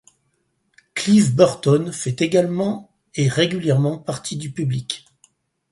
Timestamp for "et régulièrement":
3.13-3.99